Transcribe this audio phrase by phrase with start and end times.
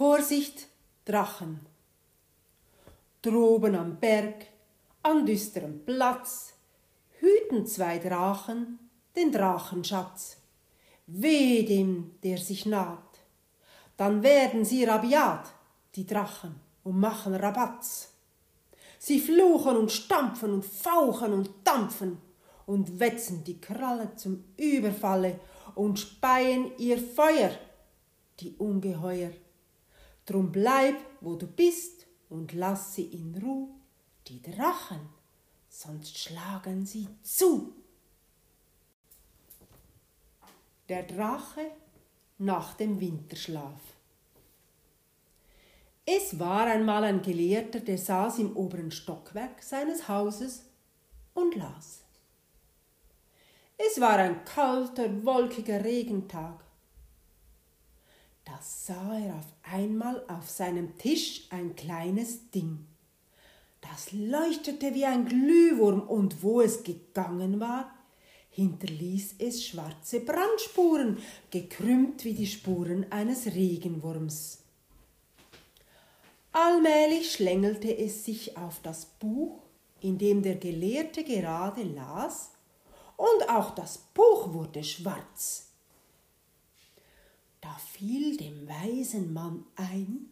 [0.00, 0.66] Vorsicht,
[1.04, 1.60] Drachen.
[3.20, 4.46] Droben am Berg,
[5.02, 6.54] an düsterem Platz,
[7.18, 8.78] hüten zwei Drachen
[9.14, 10.38] den Drachenschatz.
[11.06, 13.20] Weh dem, der sich naht,
[13.98, 15.52] dann werden sie rabiat,
[15.94, 18.14] die Drachen, und machen Rabatz.
[18.98, 22.16] Sie fluchen und stampfen und fauchen und dampfen
[22.64, 25.38] und wetzen die Kralle zum Überfalle
[25.74, 27.50] und speien ihr Feuer,
[28.40, 29.32] die Ungeheuer.
[30.30, 33.68] Drum bleib, wo du bist, und lass sie in Ruh,
[34.28, 35.00] die Drachen,
[35.68, 37.74] sonst schlagen sie zu.
[40.88, 41.72] Der Drache
[42.38, 43.80] nach dem Winterschlaf.
[46.06, 50.64] Es war einmal ein Gelehrter, der saß im oberen Stockwerk seines Hauses
[51.34, 52.02] und las.
[53.76, 56.69] Es war ein kalter, wolkiger Regentag.
[58.50, 62.84] Da sah er auf einmal auf seinem Tisch ein kleines Ding.
[63.80, 67.92] Das leuchtete wie ein Glühwurm, und wo es gegangen war,
[68.50, 71.18] hinterließ es schwarze Brandspuren,
[71.52, 74.58] gekrümmt wie die Spuren eines Regenwurms.
[76.50, 79.60] Allmählich schlängelte es sich auf das Buch,
[80.00, 82.50] in dem der Gelehrte gerade las,
[83.16, 85.69] und auch das Buch wurde schwarz.
[87.60, 90.30] Da fiel dem weisen Mann ein,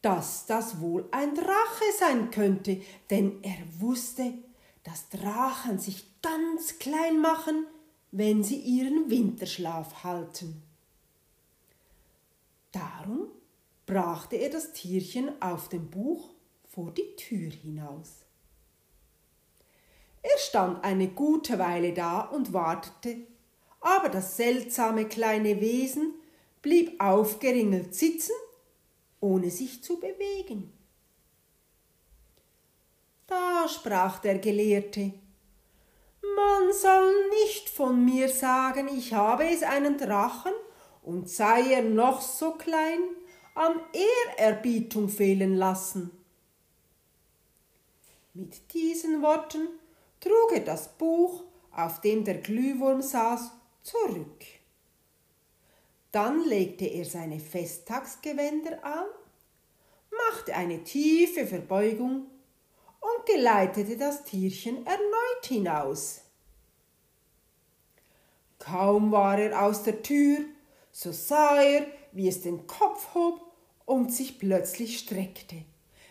[0.00, 4.32] dass das wohl ein Drache sein könnte, denn er wusste,
[4.84, 7.66] dass Drachen sich ganz klein machen,
[8.10, 10.62] wenn sie ihren Winterschlaf halten.
[12.72, 13.28] Darum
[13.86, 16.30] brachte er das Tierchen auf dem Buch
[16.68, 18.24] vor die Tür hinaus.
[20.22, 23.26] Er stand eine gute Weile da und wartete,
[23.80, 26.14] aber das seltsame kleine Wesen
[26.62, 28.34] blieb aufgeringelt sitzen,
[29.20, 30.72] ohne sich zu bewegen.
[33.26, 35.12] Da sprach der Gelehrte,
[36.22, 40.52] man soll nicht von mir sagen, ich habe es einen Drachen,
[41.02, 43.00] und sei er noch so klein,
[43.54, 43.80] an
[44.36, 46.10] Ehrerbietung fehlen lassen.
[48.34, 49.68] Mit diesen Worten
[50.20, 53.50] trug er das Buch, auf dem der Glühwurm saß,
[53.88, 54.44] zurück.
[56.12, 59.06] Dann legte er seine Festtagsgewänder an,
[60.10, 62.26] machte eine tiefe Verbeugung
[63.00, 66.22] und geleitete das Tierchen erneut hinaus.
[68.58, 70.38] Kaum war er aus der Tür,
[70.90, 73.40] so sah er, wie es den Kopf hob
[73.84, 75.64] und sich plötzlich streckte.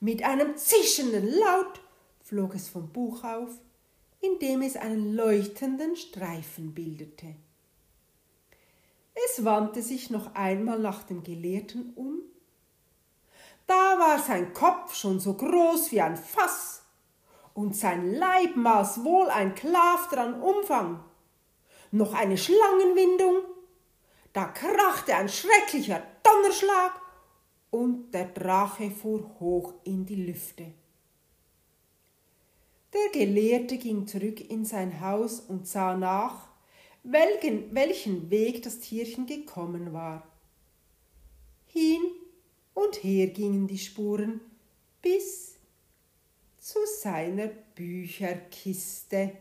[0.00, 1.80] Mit einem zischenden Laut
[2.22, 3.50] flog es vom Buch auf,
[4.20, 7.34] indem es einen leuchtenden Streifen bildete.
[9.44, 12.20] Wandte sich noch einmal nach dem Gelehrten um
[13.70, 16.82] da war sein Kopf schon so groß wie ein Fass
[17.54, 21.04] und sein Leib maß wohl ein Klav dran Umfang.
[21.92, 23.44] Noch eine Schlangenwindung,
[24.32, 27.00] da krachte ein schrecklicher Donnerschlag
[27.70, 30.72] und der Drache fuhr hoch in die Lüfte.
[32.92, 36.48] Der Gelehrte ging zurück in sein Haus und sah nach,
[37.02, 40.26] welchen, welchen Weg das Tierchen gekommen war.
[41.66, 42.00] Hin
[42.74, 44.40] und her gingen die Spuren
[45.02, 45.56] bis
[46.58, 49.32] zu seiner Bücherkiste.